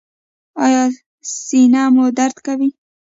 ایا 0.65 0.83
سینه 1.45 1.83
مو 1.93 2.05
درد 2.17 2.37
کوي؟ 2.45 2.69